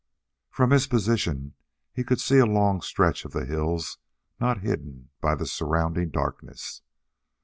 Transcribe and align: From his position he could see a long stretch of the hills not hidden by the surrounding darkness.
From 0.49 0.71
his 0.71 0.87
position 0.87 1.53
he 1.93 2.03
could 2.03 2.19
see 2.19 2.39
a 2.39 2.45
long 2.47 2.81
stretch 2.81 3.23
of 3.23 3.33
the 3.33 3.45
hills 3.45 3.99
not 4.39 4.61
hidden 4.61 5.09
by 5.21 5.35
the 5.35 5.45
surrounding 5.45 6.09
darkness. 6.09 6.81